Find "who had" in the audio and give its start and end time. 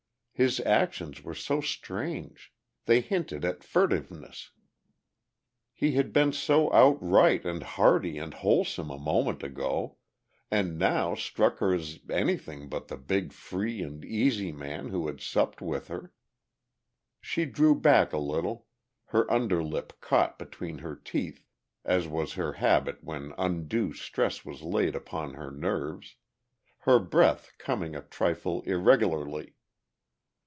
14.87-15.21